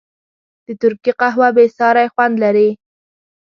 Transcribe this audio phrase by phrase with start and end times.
[0.65, 2.69] د ترکي قهوه بېساری خوند لري.